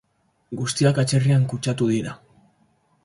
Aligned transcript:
Guztiak 0.61 1.01
atzerrian 1.03 1.45
kutsatu 1.53 1.91
dira. 1.93 2.19